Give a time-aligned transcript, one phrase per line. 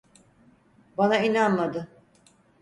[0.97, 1.87] Bana inanmadı.